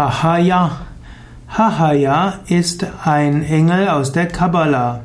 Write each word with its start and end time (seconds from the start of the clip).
Hahaya. 0.00 0.86
Hahaya 1.46 2.40
ist 2.46 2.86
ein 3.04 3.42
Engel 3.42 3.86
aus 3.90 4.12
der 4.12 4.28
Kabbalah. 4.28 5.00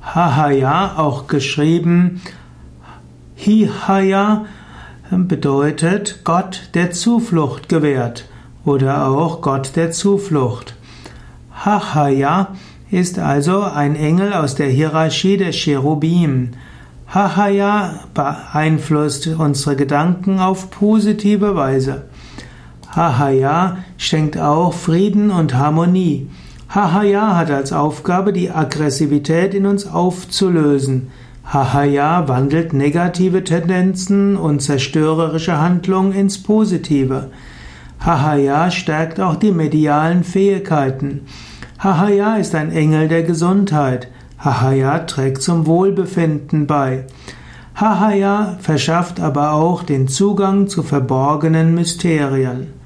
Hahaya, 0.00 0.96
auch 0.96 1.26
geschrieben 1.26 2.22
Hihaya, 3.34 4.44
bedeutet 5.10 6.20
Gott, 6.22 6.70
der 6.74 6.92
Zuflucht 6.92 7.68
gewährt 7.68 8.26
oder 8.64 9.08
auch 9.08 9.40
Gott 9.40 9.72
der 9.74 9.90
Zuflucht. 9.90 10.76
Hahaya 11.52 12.54
ist 12.92 13.18
also 13.18 13.62
ein 13.62 13.96
Engel 13.96 14.34
aus 14.34 14.54
der 14.54 14.68
Hierarchie 14.68 15.36
der 15.36 15.50
Cherubim. 15.50 16.50
Hahaya 17.08 18.04
beeinflusst 18.14 19.26
unsere 19.26 19.74
Gedanken 19.74 20.38
auf 20.38 20.70
positive 20.70 21.56
Weise. 21.56 22.04
Hahaya 22.94 23.78
schenkt 23.96 24.36
auch 24.38 24.74
Frieden 24.74 25.30
und 25.30 25.54
Harmonie. 25.54 26.28
Hahaya 26.68 27.36
hat 27.36 27.50
als 27.50 27.72
Aufgabe, 27.72 28.34
die 28.34 28.50
Aggressivität 28.50 29.54
in 29.54 29.64
uns 29.64 29.86
aufzulösen. 29.86 31.08
Hahaya 31.44 32.28
wandelt 32.28 32.74
negative 32.74 33.44
Tendenzen 33.44 34.36
und 34.36 34.60
zerstörerische 34.60 35.58
Handlungen 35.58 36.12
ins 36.12 36.42
Positive. 36.42 37.30
Hahaya 37.98 38.70
stärkt 38.70 39.20
auch 39.20 39.36
die 39.36 39.52
medialen 39.52 40.22
Fähigkeiten. 40.22 41.22
Hahaya 41.78 42.36
ist 42.36 42.54
ein 42.54 42.72
Engel 42.72 43.08
der 43.08 43.22
Gesundheit. 43.22 44.08
Hahaya 44.38 45.00
trägt 45.00 45.40
zum 45.40 45.66
Wohlbefinden 45.66 46.66
bei. 46.66 47.06
Hahaya 47.74 48.58
verschafft 48.60 49.18
aber 49.18 49.52
auch 49.52 49.82
den 49.82 50.08
Zugang 50.08 50.68
zu 50.68 50.82
verborgenen 50.82 51.74
Mysterien. 51.74 52.81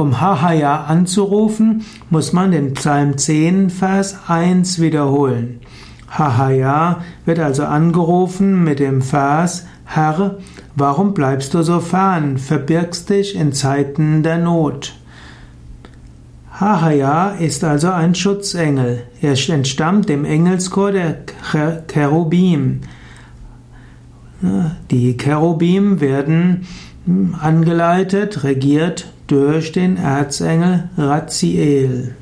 Um 0.00 0.18
Hahaya 0.18 0.84
anzurufen, 0.84 1.84
muss 2.08 2.32
man 2.32 2.52
den 2.52 2.72
Psalm 2.72 3.18
10, 3.18 3.68
Vers 3.68 4.16
1 4.28 4.80
wiederholen. 4.80 5.60
Hahaya 6.08 7.02
wird 7.26 7.38
also 7.38 7.64
angerufen 7.64 8.64
mit 8.64 8.78
dem 8.78 9.02
Vers 9.02 9.66
Herr, 9.84 10.38
warum 10.74 11.12
bleibst 11.12 11.52
du 11.52 11.62
so 11.62 11.80
fern, 11.80 12.38
verbirgst 12.38 13.10
dich 13.10 13.36
in 13.36 13.52
Zeiten 13.52 14.22
der 14.22 14.38
Not? 14.38 14.94
Hahaya 16.50 17.32
ist 17.32 17.62
also 17.62 17.90
ein 17.90 18.14
Schutzengel. 18.14 19.02
Er 19.20 19.36
entstammt 19.50 20.08
dem 20.08 20.24
Engelschor 20.24 20.92
der 20.92 21.18
Cherubim. 21.88 22.80
Die 24.90 25.16
Cherubim 25.16 26.00
werden 26.00 26.66
angeleitet, 27.40 28.44
regiert 28.44 29.12
durch 29.26 29.72
den 29.72 29.96
Erzengel 29.96 30.88
Raziel. 30.96 32.14